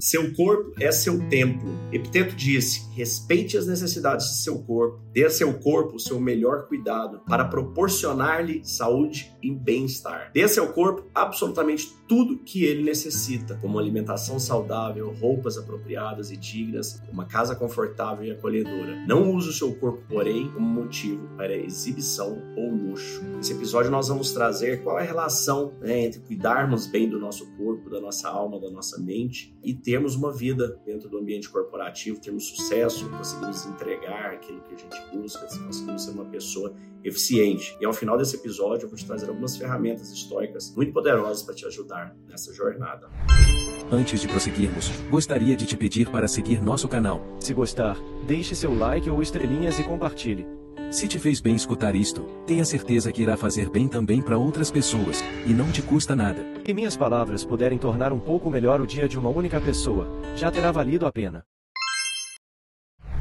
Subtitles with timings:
[0.00, 1.76] Seu corpo é seu templo.
[1.90, 6.68] Epiteto disse: respeite as necessidades de seu corpo, dê a seu corpo o seu melhor
[6.68, 10.30] cuidado para proporcionar-lhe saúde e bem-estar.
[10.32, 16.36] Dê a seu corpo absolutamente tudo que ele necessita, como alimentação saudável, roupas apropriadas e
[16.36, 19.04] dignas, uma casa confortável e acolhedora.
[19.04, 23.22] Não use o seu corpo, porém, como motivo para exibição ou luxo.
[23.36, 27.46] Nesse episódio nós vamos trazer qual é a relação né, entre cuidarmos bem do nosso
[27.56, 32.20] corpo, da nossa alma, da nossa mente e termos uma vida dentro do ambiente corporativo,
[32.20, 37.74] termos sucesso, conseguimos entregar aquilo que a gente busca, conseguimos ser uma pessoa eficiente.
[37.80, 41.54] E ao final desse episódio eu vou te trazer algumas ferramentas históricas muito poderosas para
[41.54, 43.08] te ajudar nessa jornada.
[43.90, 47.22] Antes de prosseguirmos, gostaria de te pedir para seguir nosso canal.
[47.40, 47.96] Se gostar,
[48.26, 50.46] deixe seu like ou estrelinhas e compartilhe.
[50.90, 54.70] Se te fez bem escutar isto, tenha certeza que irá fazer bem também para outras
[54.70, 56.42] pessoas, e não te custa nada.
[56.66, 60.50] E minhas palavras puderem tornar um pouco melhor o dia de uma única pessoa, já
[60.50, 61.44] terá valido a pena.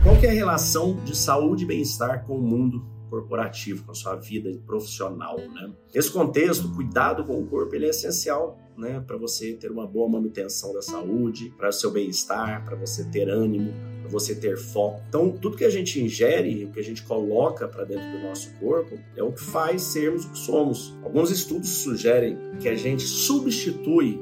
[0.01, 4.15] Qual é a relação de saúde e bem-estar com o mundo corporativo, com a sua
[4.15, 5.71] vida profissional, né?
[5.93, 10.07] Nesse contexto, cuidado com o corpo ele é essencial, né, para você ter uma boa
[10.07, 15.01] manutenção da saúde, para o seu bem-estar, para você ter ânimo, para você ter foco.
[15.09, 18.53] Então, tudo que a gente ingere, o que a gente coloca para dentro do nosso
[18.59, 20.95] corpo, é o que faz sermos o que somos.
[21.03, 24.19] Alguns estudos sugerem que a gente substitui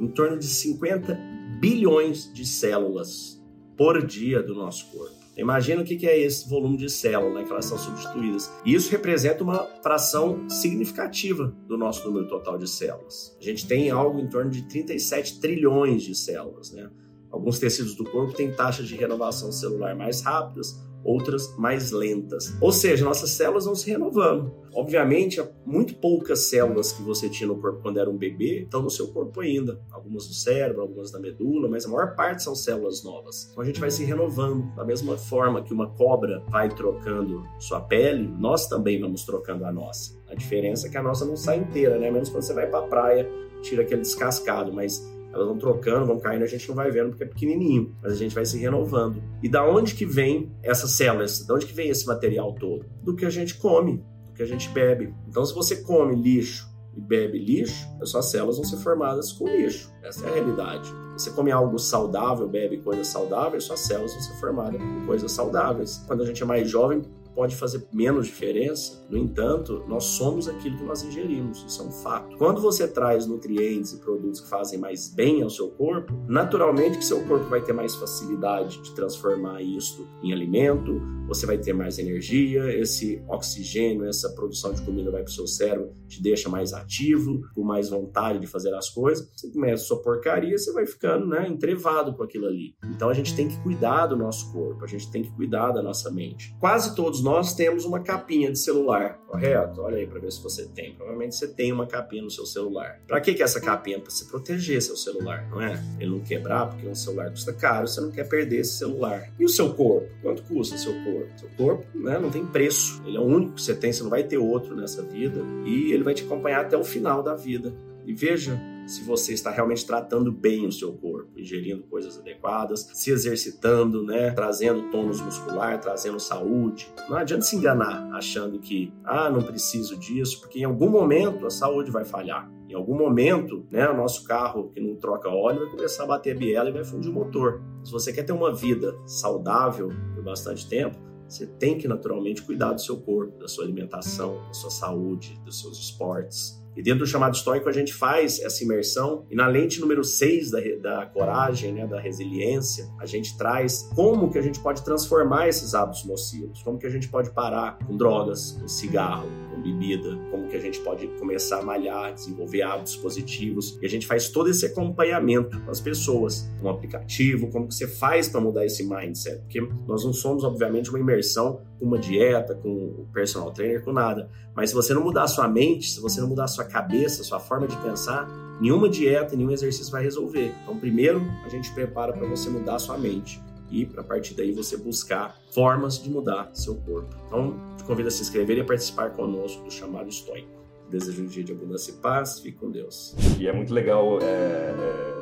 [0.00, 1.14] em torno de 50
[1.60, 3.42] bilhões de células
[3.76, 5.18] por dia do nosso corpo.
[5.38, 8.52] Imagina o que é esse volume de células né, que elas são substituídas.
[8.64, 13.36] E isso representa uma fração significativa do nosso número total de células.
[13.40, 16.72] A gente tem algo em torno de 37 trilhões de células.
[16.72, 16.90] Né?
[17.30, 22.54] Alguns tecidos do corpo têm taxas de renovação celular mais rápidas, outras mais lentas.
[22.60, 24.52] Ou seja, nossas células vão se renovando.
[24.74, 28.90] Obviamente, muito poucas células que você tinha no corpo quando era um bebê estão no
[28.90, 29.80] seu corpo ainda.
[29.90, 33.48] Algumas do cérebro, algumas da medula, mas a maior parte são células novas.
[33.50, 34.74] Então a gente vai se renovando.
[34.74, 39.72] Da mesma forma que uma cobra vai trocando sua pele, nós também vamos trocando a
[39.72, 40.16] nossa.
[40.28, 42.10] A diferença é que a nossa não sai inteira, né?
[42.10, 43.28] Menos quando você vai para a praia,
[43.62, 45.02] tira aquele descascado, mas
[45.32, 48.16] elas vão trocando, vão caindo, a gente não vai vendo porque é pequenininho, mas a
[48.16, 49.22] gente vai se renovando.
[49.42, 51.44] E da onde que vem essas células?
[51.46, 52.86] Da onde que vem esse material todo?
[53.02, 55.14] Do que a gente come, do que a gente bebe.
[55.28, 56.66] Então, se você come lixo
[56.96, 59.92] e bebe lixo, as suas células vão ser formadas com lixo.
[60.02, 60.92] Essa é a realidade.
[61.12, 66.02] Você come algo saudável, bebe coisas saudáveis, suas células vão ser formadas com coisas saudáveis.
[66.06, 67.02] Quando a gente é mais jovem,
[67.38, 69.06] pode fazer menos diferença.
[69.08, 72.36] No entanto, nós somos aquilo que nós ingerimos, isso é um fato.
[72.36, 77.04] Quando você traz nutrientes e produtos que fazem mais bem ao seu corpo, naturalmente que
[77.04, 81.98] seu corpo vai ter mais facilidade de transformar isso em alimento, você vai ter mais
[81.98, 86.72] energia, esse oxigênio, essa produção de comida vai para o seu cérebro, te deixa mais
[86.72, 89.30] ativo, com mais vontade de fazer as coisas.
[89.36, 92.74] Você começa a sua porcaria, você vai ficando né, entrevado com aquilo ali.
[92.82, 95.82] Então a gente tem que cuidar do nosso corpo, a gente tem que cuidar da
[95.82, 96.56] nossa mente.
[96.58, 99.80] Quase todos nós temos uma capinha de celular, correto?
[99.80, 100.94] Olha aí para ver se você tem.
[100.94, 103.00] Provavelmente você tem uma capinha no seu celular.
[103.06, 104.00] Para que, que é essa capinha?
[104.00, 105.82] Para se proteger seu celular, não é?
[106.00, 109.30] Ele não quebrar, porque um celular custa caro, você não quer perder esse celular.
[109.38, 110.08] E o seu corpo?
[110.22, 111.38] Quanto custa seu corpo?
[111.38, 113.02] Seu corpo né, não tem preço.
[113.06, 115.40] Ele é o único que você tem, você não vai ter outro nessa vida.
[115.64, 117.72] E ele vai te acompanhar até o final da vida.
[118.06, 118.58] E veja
[118.88, 124.30] se você está realmente tratando bem o seu corpo, ingerindo coisas adequadas, se exercitando, né,
[124.30, 126.90] trazendo tônus muscular, trazendo saúde.
[127.08, 131.50] Não adianta se enganar achando que, ah, não preciso disso, porque em algum momento a
[131.50, 132.50] saúde vai falhar.
[132.66, 136.34] Em algum momento, né, o nosso carro que não troca óleo vai começar a bater
[136.34, 137.62] a biela e vai fundir o motor.
[137.84, 140.98] Se você quer ter uma vida saudável por bastante tempo,
[141.28, 145.60] você tem que naturalmente cuidar do seu corpo, da sua alimentação, da sua saúde, dos
[145.60, 146.58] seus esportes.
[146.78, 149.26] E dentro do chamado estoico a gente faz essa imersão.
[149.28, 154.30] E na lente número 6 da, da coragem, né, da resiliência, a gente traz como
[154.30, 157.96] que a gente pode transformar esses hábitos nocivos, como que a gente pode parar com
[157.96, 159.28] drogas, com cigarro,
[159.72, 163.78] bebida, como que a gente pode começar a malhar, desenvolver hábitos positivos.
[163.80, 167.86] E a gente faz todo esse acompanhamento com as pessoas, um aplicativo, como que você
[167.86, 172.54] faz para mudar esse mindset, porque nós não somos obviamente uma imersão com uma dieta,
[172.54, 174.28] com o personal trainer, com nada.
[174.54, 177.22] Mas se você não mudar a sua mente, se você não mudar a sua cabeça,
[177.22, 178.26] a sua forma de pensar,
[178.60, 180.52] nenhuma dieta, nenhum exercício vai resolver.
[180.62, 183.40] Então, primeiro, a gente prepara para você mudar a sua mente
[183.70, 187.14] e para partir daí você buscar formas de mudar seu corpo.
[187.26, 190.48] Então, te convido a se inscrever e a participar conosco do chamado estoico.
[190.90, 192.40] Desejo um dia de abundância e paz.
[192.40, 193.14] Fique com Deus.
[193.38, 195.17] E é muito legal é é,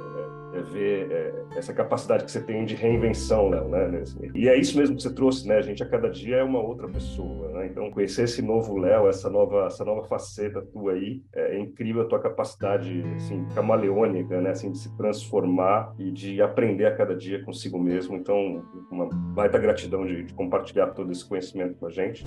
[0.63, 4.03] ver é, essa capacidade que você tem de reinvenção, Léo, né?
[4.35, 5.57] E é isso mesmo que você trouxe, né?
[5.57, 7.67] A gente a cada dia é uma outra pessoa, né?
[7.67, 12.07] Então conhecer esse novo Léo, essa nova, essa nova faceta tua aí, é incrível a
[12.07, 14.51] tua capacidade, assim, camaleônica, né?
[14.51, 18.17] Assim, de se transformar e de aprender a cada dia consigo mesmo.
[18.17, 22.25] Então, uma baita gratidão de, de compartilhar todo esse conhecimento com a gente.